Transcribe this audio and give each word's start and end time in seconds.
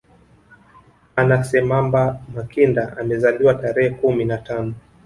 Anna 1.15 1.43
Semamba 1.43 2.21
Makinda 2.35 2.95
amezaliwa 2.99 3.53
tarehe 3.55 3.89
kumi 3.89 4.25
na 4.25 4.37
tano 4.37 4.73